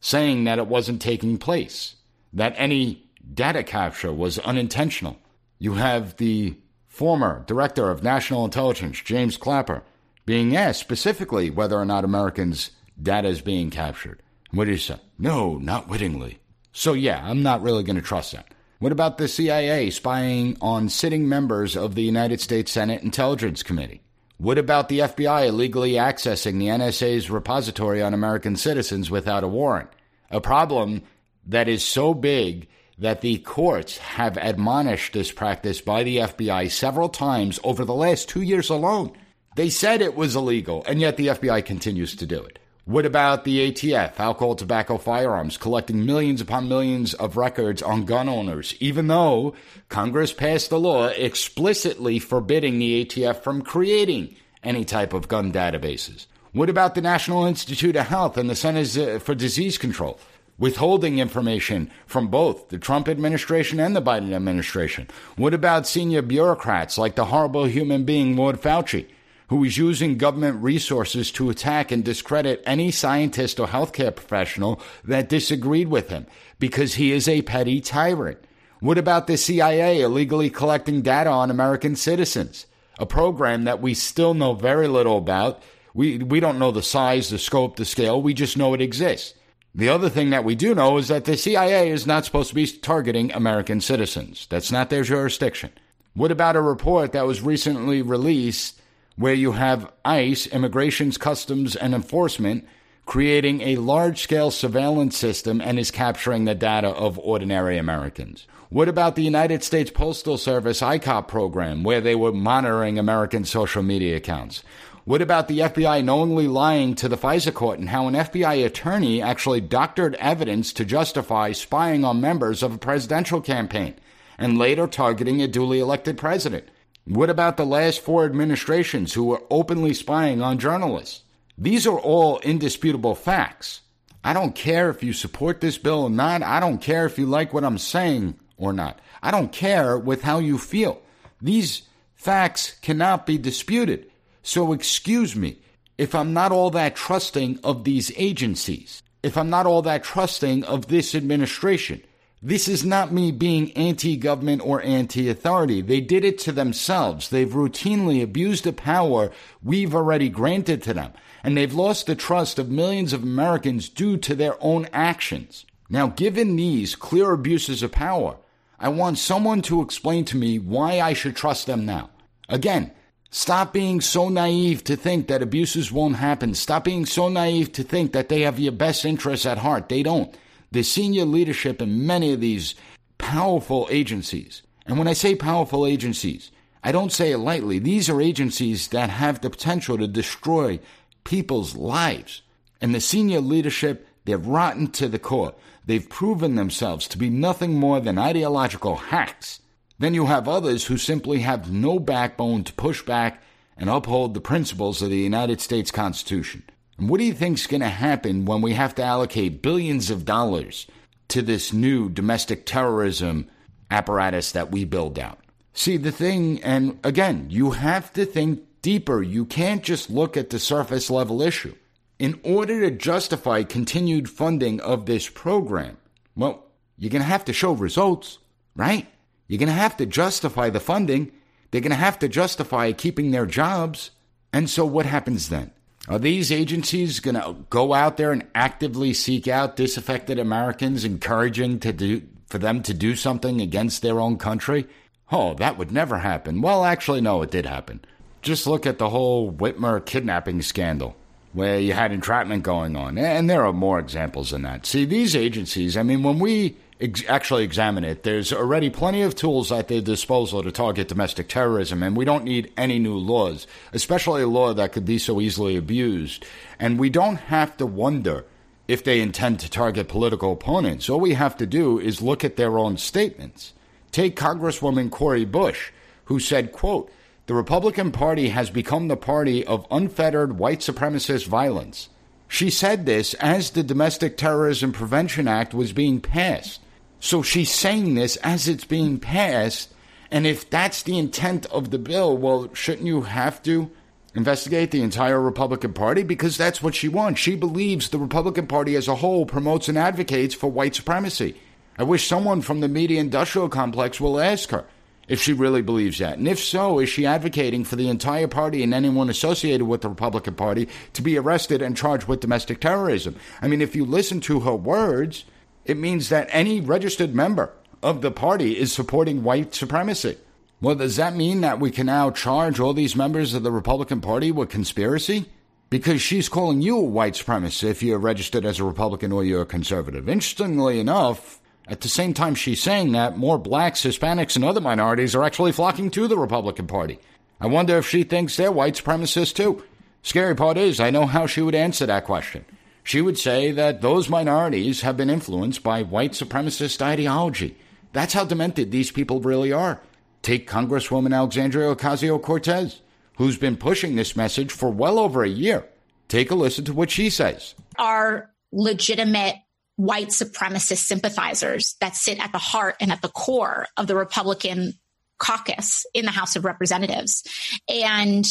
[0.00, 1.96] saying that it wasn't taking place,
[2.32, 5.18] that any data capture was unintentional.
[5.58, 9.82] You have the former director of national intelligence, James Clapper,
[10.26, 12.70] being asked specifically whether or not Americans'
[13.02, 14.22] data is being captured.
[14.50, 14.96] What did he say?
[15.18, 16.38] No, not wittingly.
[16.72, 18.52] So, yeah, I'm not really going to trust that.
[18.78, 24.02] What about the CIA spying on sitting members of the United States Senate Intelligence Committee?
[24.40, 29.90] What about the FBI illegally accessing the NSA's repository on American citizens without a warrant?
[30.30, 31.02] A problem
[31.44, 37.10] that is so big that the courts have admonished this practice by the FBI several
[37.10, 39.12] times over the last two years alone.
[39.56, 42.59] They said it was illegal, and yet the FBI continues to do it.
[42.90, 48.28] What about the ATF, alcohol, tobacco, firearms, collecting millions upon millions of records on gun
[48.28, 49.54] owners, even though
[49.88, 56.26] Congress passed a law explicitly forbidding the ATF from creating any type of gun databases?
[56.50, 60.18] What about the National Institute of Health and the Centers for Disease Control?
[60.58, 65.06] withholding information from both the Trump administration and the Biden administration?
[65.36, 69.06] What about senior bureaucrats like the horrible human being Lord Fauci,
[69.50, 75.28] who is using government resources to attack and discredit any scientist or healthcare professional that
[75.28, 76.24] disagreed with him
[76.60, 78.38] because he is a petty tyrant?
[78.78, 82.66] What about the CIA illegally collecting data on American citizens?
[83.00, 85.60] A program that we still know very little about.
[85.94, 88.22] We, we don't know the size, the scope, the scale.
[88.22, 89.34] We just know it exists.
[89.74, 92.54] The other thing that we do know is that the CIA is not supposed to
[92.54, 94.46] be targeting American citizens.
[94.48, 95.72] That's not their jurisdiction.
[96.14, 98.79] What about a report that was recently released
[99.20, 102.66] where you have ICE, Immigrations, Customs, and Enforcement,
[103.04, 108.46] creating a large scale surveillance system and is capturing the data of ordinary Americans?
[108.70, 113.82] What about the United States Postal Service ICOP program, where they were monitoring American social
[113.82, 114.62] media accounts?
[115.04, 119.20] What about the FBI knowingly lying to the FISA court and how an FBI attorney
[119.20, 123.96] actually doctored evidence to justify spying on members of a presidential campaign
[124.38, 126.70] and later targeting a duly elected president?
[127.10, 131.22] What about the last four administrations who were openly spying on journalists?
[131.58, 133.80] These are all indisputable facts.
[134.22, 136.44] I don't care if you support this bill or not.
[136.44, 139.00] I don't care if you like what I'm saying or not.
[139.24, 141.02] I don't care with how you feel.
[141.42, 141.82] These
[142.14, 144.08] facts cannot be disputed.
[144.44, 145.58] So excuse me
[145.98, 150.62] if I'm not all that trusting of these agencies, if I'm not all that trusting
[150.62, 152.04] of this administration.
[152.42, 155.82] This is not me being anti government or anti authority.
[155.82, 157.28] They did it to themselves.
[157.28, 159.30] They've routinely abused the power
[159.62, 161.12] we've already granted to them,
[161.44, 165.66] and they've lost the trust of millions of Americans due to their own actions.
[165.90, 168.38] Now, given these clear abuses of power,
[168.78, 172.08] I want someone to explain to me why I should trust them now.
[172.48, 172.92] Again,
[173.32, 176.52] Stop being so naive to think that abuses won't happen.
[176.52, 179.88] Stop being so naive to think that they have your best interests at heart.
[179.88, 180.36] They don't.
[180.72, 182.74] The senior leadership in many of these
[183.18, 186.50] powerful agencies, and when I say powerful agencies,
[186.82, 187.78] I don't say it lightly.
[187.78, 190.80] These are agencies that have the potential to destroy
[191.24, 192.42] people's lives.
[192.80, 195.54] And the senior leadership, They're rotten to the core.
[195.86, 199.60] They've proven themselves to be nothing more than ideological hacks.
[199.98, 203.42] Then you have others who simply have no backbone to push back
[203.76, 206.62] and uphold the principles of the United States Constitution.
[207.00, 210.86] What do you think's going to happen when we have to allocate billions of dollars
[211.28, 213.48] to this new domestic terrorism
[213.90, 215.38] apparatus that we build out?
[215.72, 219.22] See, the thing, and again, you have to think deeper.
[219.22, 221.74] You can't just look at the surface level issue.
[222.18, 225.96] In order to justify continued funding of this program,
[226.36, 226.66] well,
[226.98, 228.38] you're going to have to show results,
[228.76, 229.06] right?
[229.48, 231.32] You're going to have to justify the funding.
[231.70, 234.10] They're going to have to justify keeping their jobs.
[234.52, 235.72] And so what happens then?
[236.08, 241.78] Are these agencies going to go out there and actively seek out disaffected Americans, encouraging
[241.80, 244.86] to do, for them to do something against their own country?
[245.30, 246.62] Oh, that would never happen.
[246.62, 248.00] Well, actually, no, it did happen.
[248.42, 251.16] Just look at the whole Whitmer kidnapping scandal
[251.52, 253.18] where you had entrapment going on.
[253.18, 254.86] And there are more examples than that.
[254.86, 259.34] See, these agencies, I mean, when we ex- actually examine it, there's already plenty of
[259.34, 263.66] tools at their disposal to target domestic terrorism, and we don't need any new laws,
[263.92, 266.44] especially a law that could be so easily abused.
[266.78, 268.44] And we don't have to wonder
[268.88, 271.08] if they intend to target political opponents.
[271.08, 273.72] All we have to do is look at their own statements.
[274.10, 275.92] Take Congresswoman Cori Bush,
[276.24, 277.10] who said, quote,
[277.46, 282.08] the Republican Party has become the party of unfettered white supremacist violence.
[282.46, 286.80] She said this as the Domestic Terrorism Prevention Act was being passed.
[287.20, 289.92] So she's saying this as it's being passed.
[290.30, 293.90] And if that's the intent of the bill, well, shouldn't you have to
[294.34, 296.22] investigate the entire Republican Party?
[296.22, 297.40] Because that's what she wants.
[297.40, 301.56] She believes the Republican Party as a whole promotes and advocates for white supremacy.
[301.98, 304.86] I wish someone from the media industrial complex will ask her
[305.28, 306.38] if she really believes that.
[306.38, 310.08] And if so, is she advocating for the entire party and anyone associated with the
[310.08, 313.36] Republican Party to be arrested and charged with domestic terrorism?
[313.60, 315.44] I mean, if you listen to her words,
[315.90, 320.38] it means that any registered member of the party is supporting white supremacy.
[320.80, 324.20] Well, does that mean that we can now charge all these members of the Republican
[324.20, 325.46] Party with conspiracy?
[325.90, 329.62] Because she's calling you a white supremacist if you're registered as a Republican or you're
[329.62, 330.28] a conservative.
[330.28, 335.34] Interestingly enough, at the same time she's saying that, more blacks, Hispanics, and other minorities
[335.34, 337.18] are actually flocking to the Republican Party.
[337.60, 339.82] I wonder if she thinks they're white supremacists too.
[340.22, 342.64] Scary part is, I know how she would answer that question.
[343.10, 347.76] She would say that those minorities have been influenced by white supremacist ideology.
[348.12, 350.00] That's how demented these people really are.
[350.42, 353.00] Take Congresswoman Alexandria Ocasio Cortez,
[353.36, 355.88] who's been pushing this message for well over a year.
[356.28, 357.74] Take a listen to what she says.
[357.98, 359.56] Are legitimate
[359.96, 364.92] white supremacist sympathizers that sit at the heart and at the core of the Republican
[365.40, 367.42] caucus in the House of Representatives.
[367.88, 368.46] And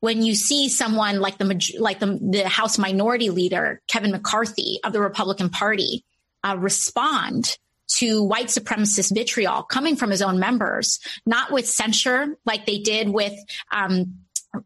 [0.00, 4.92] when you see someone like the like the, the House Minority Leader Kevin McCarthy of
[4.92, 6.04] the Republican Party
[6.44, 7.56] uh, respond
[7.88, 13.08] to white supremacist vitriol coming from his own members, not with censure like they did
[13.08, 13.34] with
[13.72, 14.16] um,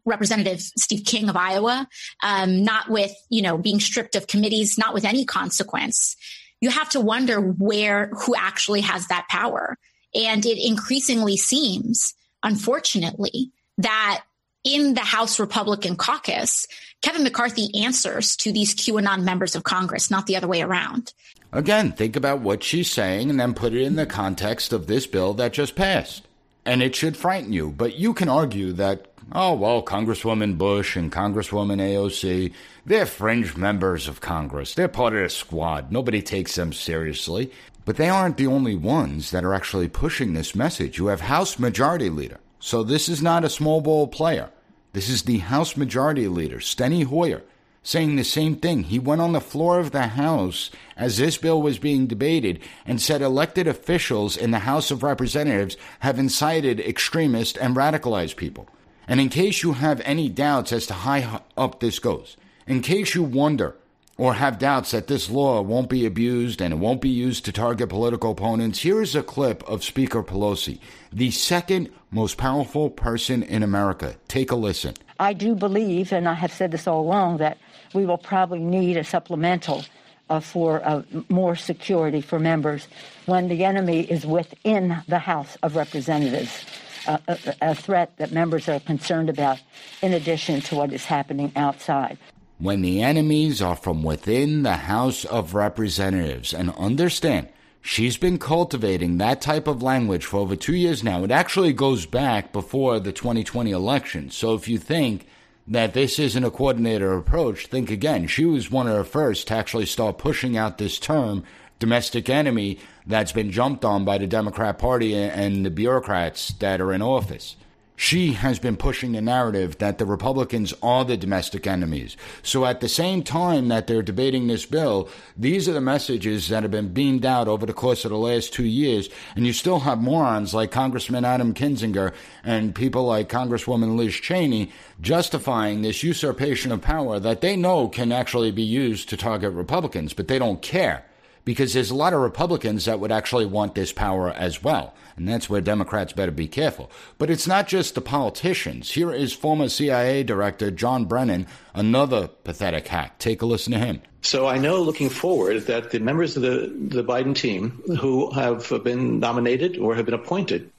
[0.05, 1.87] Representative Steve King of Iowa,
[2.23, 6.15] um, not with, you know, being stripped of committees, not with any consequence.
[6.61, 9.77] You have to wonder where, who actually has that power.
[10.13, 12.13] And it increasingly seems,
[12.43, 14.23] unfortunately, that
[14.63, 16.67] in the House Republican caucus,
[17.01, 21.13] Kevin McCarthy answers to these QAnon members of Congress, not the other way around.
[21.51, 25.07] Again, think about what she's saying and then put it in the context of this
[25.07, 26.27] bill that just passed.
[26.63, 27.71] And it should frighten you.
[27.71, 32.51] But you can argue that Oh, well, Congresswoman Bush and Congresswoman AOC,
[32.85, 34.73] they're fringe members of Congress.
[34.73, 35.89] They're part of the squad.
[35.89, 37.49] Nobody takes them seriously.
[37.85, 40.97] But they aren't the only ones that are actually pushing this message.
[40.97, 42.39] You have House Majority Leader.
[42.63, 44.51] So this is not a small ball player.
[44.93, 47.41] This is the House Majority Leader, Steny Hoyer,
[47.81, 48.83] saying the same thing.
[48.83, 53.01] He went on the floor of the House as this bill was being debated and
[53.01, 58.69] said elected officials in the House of Representatives have incited extremist and radicalized people.
[59.07, 63.15] And in case you have any doubts as to how up this goes, in case
[63.15, 63.75] you wonder
[64.21, 67.51] or have doubts that this law won't be abused and it won't be used to
[67.51, 70.77] target political opponents, here is a clip of Speaker Pelosi,
[71.11, 74.15] the second most powerful person in America.
[74.27, 74.93] Take a listen.
[75.19, 77.57] I do believe, and I have said this all along, that
[77.95, 79.85] we will probably need a supplemental
[80.29, 82.87] uh, for uh, more security for members
[83.25, 86.63] when the enemy is within the House of Representatives
[87.07, 89.59] a, a, threat that members are concerned about,
[90.01, 92.17] in addition to what is happening outside.
[92.61, 97.47] When the enemies are from within the House of Representatives, and understand,
[97.81, 101.23] she's been cultivating that type of language for over two years now.
[101.23, 104.29] It actually goes back before the 2020 election.
[104.29, 105.25] So if you think
[105.65, 108.27] that this isn't a coordinated approach, think again.
[108.27, 111.43] She was one of the first to actually start pushing out this term,
[111.79, 116.93] domestic enemy, that's been jumped on by the Democrat Party and the bureaucrats that are
[116.93, 117.55] in office
[118.01, 122.17] she has been pushing the narrative that the Republicans are the domestic enemies.
[122.41, 126.63] So at the same time that they're debating this bill, these are the messages that
[126.63, 129.07] have been beamed out over the course of the last two years.
[129.35, 132.11] And you still have morons like Congressman Adam Kinzinger
[132.43, 138.11] and people like Congresswoman Liz Cheney justifying this usurpation of power that they know can
[138.11, 141.05] actually be used to target Republicans, but they don't care
[141.45, 144.93] because there's a lot of Republicans that would actually want this power as well.
[145.15, 146.91] And that's where Democrats better be careful.
[147.17, 148.91] But it's not just the politicians.
[148.91, 153.19] Here is former CIA Director John Brennan, another pathetic hack.
[153.19, 154.01] Take a listen to him.
[154.21, 158.69] So I know looking forward that the members of the, the Biden team who have
[158.83, 160.71] been nominated or have been appointed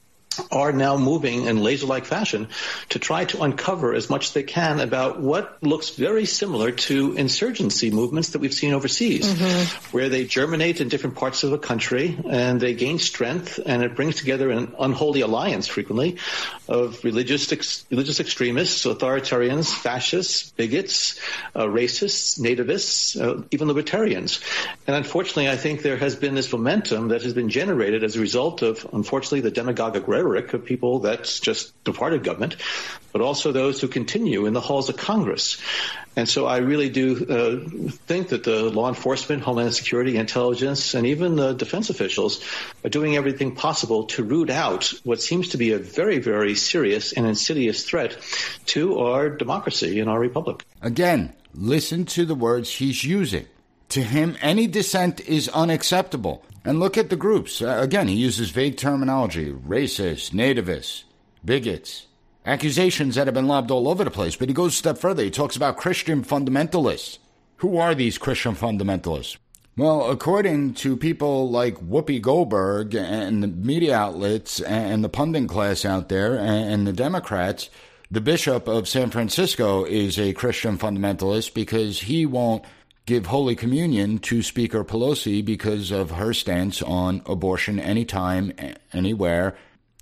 [0.51, 2.47] are now moving in laser-like fashion
[2.89, 7.13] to try to uncover as much as they can about what looks very similar to
[7.13, 9.95] insurgency movements that we've seen overseas, mm-hmm.
[9.95, 13.95] where they germinate in different parts of a country and they gain strength, and it
[13.95, 16.17] brings together an unholy alliance frequently
[16.67, 21.19] of religious ex- religious extremists, authoritarians, fascists, bigots,
[21.55, 24.41] uh, racists, nativists, uh, even libertarians.
[24.87, 28.19] And unfortunately, I think there has been this momentum that has been generated as a
[28.19, 32.57] result of, unfortunately, the demagogic rhetoric of people that's just departed government,
[33.11, 35.61] but also those who continue in the halls of Congress.
[36.15, 41.07] And so I really do uh, think that the law enforcement, Homeland Security, intelligence, and
[41.07, 42.43] even the defense officials
[42.83, 47.13] are doing everything possible to root out what seems to be a very, very serious
[47.13, 48.17] and insidious threat
[48.67, 50.63] to our democracy and our republic.
[50.81, 53.47] Again, listen to the words he's using.
[53.89, 56.43] To him, any dissent is unacceptable.
[56.65, 57.61] And look at the groups.
[57.61, 61.03] Uh, again, he uses vague terminology racists, nativists,
[61.43, 62.07] bigots,
[62.45, 64.35] accusations that have been lobbed all over the place.
[64.35, 65.23] But he goes a step further.
[65.23, 67.17] He talks about Christian fundamentalists.
[67.57, 69.37] Who are these Christian fundamentalists?
[69.75, 75.83] Well, according to people like Whoopi Goldberg and the media outlets and the pundit class
[75.83, 77.69] out there and the Democrats,
[78.11, 82.63] the Bishop of San Francisco is a Christian fundamentalist because he won't
[83.05, 88.53] give Holy Communion to Speaker Pelosi because of her stance on abortion anytime,
[88.93, 89.55] anywhere,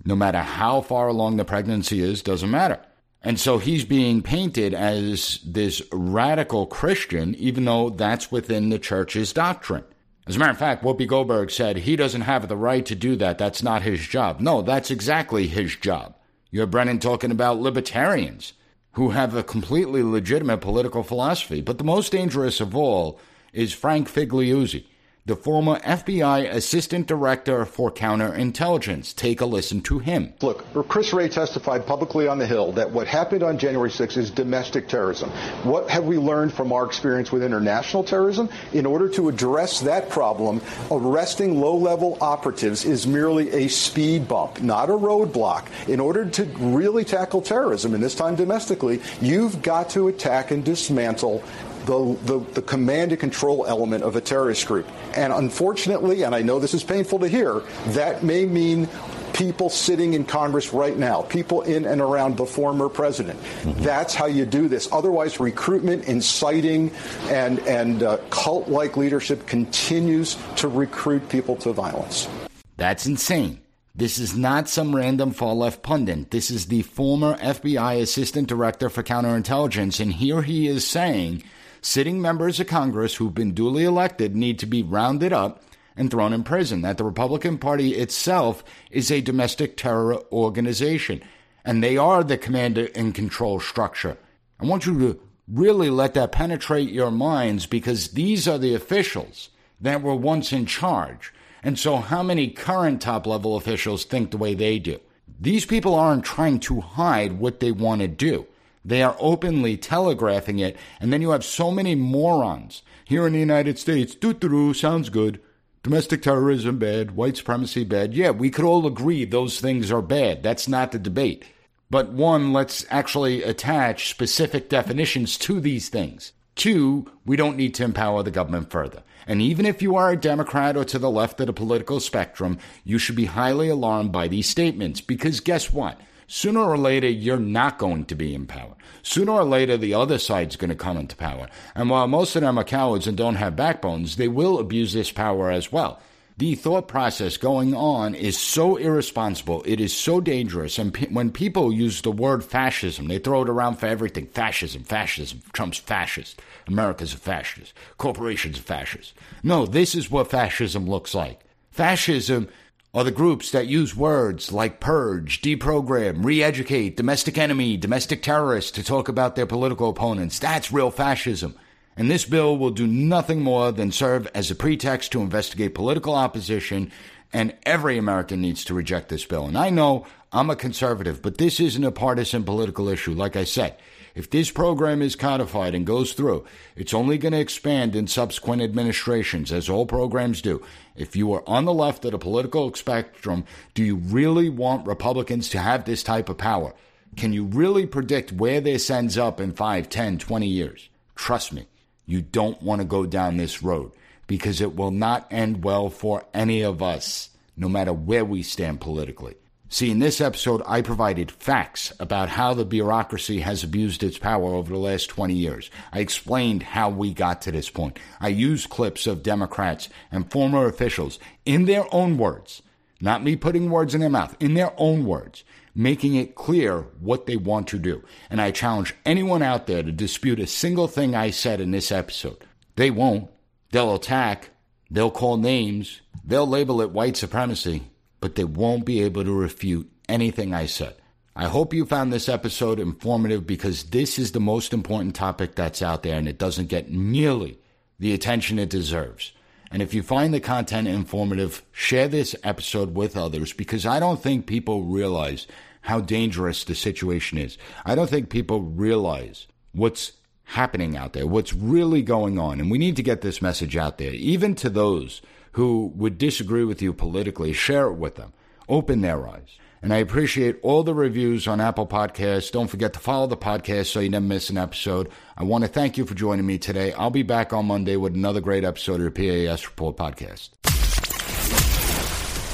[0.04, 2.80] no matter how far along the pregnancy is, doesn't matter.
[3.22, 9.32] And so he's being painted as this radical Christian, even though that's within the church's
[9.32, 9.84] doctrine.
[10.26, 13.16] As a matter of fact, Whoopi Goldberg said he doesn't have the right to do
[13.16, 13.38] that.
[13.38, 14.40] That's not his job.
[14.40, 16.16] No, that's exactly his job.
[16.50, 18.52] You have Brennan talking about libertarians
[18.92, 21.60] who have a completely legitimate political philosophy.
[21.60, 23.18] But the most dangerous of all
[23.52, 24.84] is Frank Figliuzzi,
[25.24, 29.14] the former FBI Assistant Director for Counterintelligence.
[29.14, 30.34] Take a listen to him.
[30.42, 34.32] Look, Chris Wray testified publicly on the Hill that what happened on January 6th is
[34.32, 35.30] domestic terrorism.
[35.62, 38.48] What have we learned from our experience with international terrorism?
[38.72, 40.60] In order to address that problem,
[40.90, 45.66] arresting low level operatives is merely a speed bump, not a roadblock.
[45.88, 50.64] In order to really tackle terrorism, and this time domestically, you've got to attack and
[50.64, 51.44] dismantle
[51.86, 54.86] the, the, the, command and control element of a terrorist group.
[55.14, 58.88] And unfortunately, and I know this is painful to hear, that may mean
[59.32, 63.40] people sitting in Congress right now, people in and around the former president.
[63.40, 63.82] Mm-hmm.
[63.82, 64.88] That's how you do this.
[64.92, 66.92] Otherwise, recruitment, inciting,
[67.24, 72.28] and, and uh, cult like leadership continues to recruit people to violence.
[72.76, 73.60] That's insane.
[73.94, 76.30] This is not some random far left pundit.
[76.30, 81.42] This is the former FBI Assistant Director for Counterintelligence, and here he is saying
[81.82, 85.62] sitting members of Congress who've been duly elected need to be rounded up
[85.96, 91.22] and thrown in prison, that the Republican Party itself is a domestic terror organization,
[91.64, 94.16] and they are the command and control structure.
[94.58, 99.50] I want you to really let that penetrate your minds because these are the officials
[99.80, 101.34] that were once in charge.
[101.62, 104.98] And so, how many current top level officials think the way they do?
[105.40, 108.46] These people aren't trying to hide what they want to do.
[108.84, 113.38] They are openly telegraphing it, and then you have so many morons here in the
[113.38, 114.14] United States.
[114.14, 115.40] Doo doo sounds good.
[115.82, 118.14] Domestic terrorism bad, white supremacy bad.
[118.14, 120.42] Yeah, we could all agree those things are bad.
[120.42, 121.44] That's not the debate.
[121.90, 126.32] But one, let's actually attach specific definitions to these things.
[126.54, 129.02] Two, we don't need to empower the government further.
[129.26, 132.58] And even if you are a Democrat or to the left of the political spectrum,
[132.84, 136.00] you should be highly alarmed by these statements because guess what?
[136.34, 138.74] Sooner or later, you're not going to be in power.
[139.02, 141.46] Sooner or later, the other side's going to come into power.
[141.74, 145.12] And while most of them are cowards and don't have backbones, they will abuse this
[145.12, 146.00] power as well.
[146.38, 149.62] The thought process going on is so irresponsible.
[149.66, 150.78] It is so dangerous.
[150.78, 154.24] And pe- when people use the word fascism, they throw it around for everything.
[154.28, 155.42] Fascism, fascism.
[155.52, 156.40] Trump's fascist.
[156.66, 157.74] America's a fascist.
[157.98, 159.12] Corporations are fascist.
[159.42, 161.40] No, this is what fascism looks like.
[161.72, 162.48] Fascism
[162.94, 168.74] are the groups that use words like purge, deprogram, re educate, domestic enemy, domestic terrorist
[168.74, 170.38] to talk about their political opponents.
[170.38, 171.54] That's real fascism.
[171.96, 176.14] And this bill will do nothing more than serve as a pretext to investigate political
[176.14, 176.92] opposition,
[177.32, 179.46] and every American needs to reject this bill.
[179.46, 183.14] And I know I'm a conservative, but this isn't a partisan political issue.
[183.14, 183.76] Like I said,
[184.14, 186.44] if this program is codified and goes through,
[186.76, 190.62] it's only going to expand in subsequent administrations, as all programs do.
[190.96, 193.44] If you are on the left of the political spectrum,
[193.74, 196.74] do you really want Republicans to have this type of power?
[197.16, 200.88] Can you really predict where this ends up in 5, 10, 20 years?
[201.14, 201.66] Trust me,
[202.06, 203.92] you don't want to go down this road
[204.26, 208.80] because it will not end well for any of us, no matter where we stand
[208.80, 209.34] politically.
[209.72, 214.52] See, in this episode, I provided facts about how the bureaucracy has abused its power
[214.52, 215.70] over the last 20 years.
[215.94, 217.98] I explained how we got to this point.
[218.20, 222.60] I used clips of Democrats and former officials in their own words,
[223.00, 225.42] not me putting words in their mouth, in their own words,
[225.74, 228.04] making it clear what they want to do.
[228.28, 231.90] And I challenge anyone out there to dispute a single thing I said in this
[231.90, 232.44] episode.
[232.76, 233.30] They won't.
[233.70, 234.50] They'll attack.
[234.90, 236.02] They'll call names.
[236.22, 237.84] They'll label it white supremacy
[238.22, 240.94] but they won't be able to refute anything I said.
[241.34, 245.82] I hope you found this episode informative because this is the most important topic that's
[245.82, 247.58] out there and it doesn't get nearly
[247.98, 249.32] the attention it deserves.
[249.72, 254.22] And if you find the content informative, share this episode with others because I don't
[254.22, 255.46] think people realize
[255.80, 257.58] how dangerous the situation is.
[257.84, 260.12] I don't think people realize what's
[260.44, 262.60] happening out there, what's really going on.
[262.60, 265.22] And we need to get this message out there, even to those
[265.52, 268.32] who would disagree with you politically, share it with them.
[268.68, 269.58] Open their eyes.
[269.82, 272.52] And I appreciate all the reviews on Apple Podcasts.
[272.52, 275.10] Don't forget to follow the podcast so you never miss an episode.
[275.36, 276.92] I want to thank you for joining me today.
[276.92, 280.50] I'll be back on Monday with another great episode of the PAS Report podcast.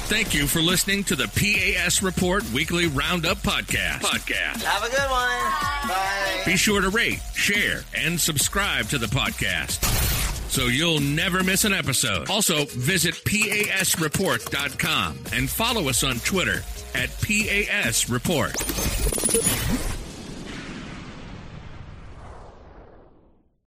[0.09, 3.99] Thank you for listening to the PAS Report Weekly Roundup Podcast.
[3.99, 4.63] Podcast.
[4.63, 5.87] Have a good one.
[5.87, 6.41] Bye.
[6.47, 11.73] Be sure to rate, share, and subscribe to the podcast so you'll never miss an
[11.73, 12.29] episode.
[12.29, 16.63] Also, visit PASReport.com and follow us on Twitter
[16.95, 18.53] at PAS Report.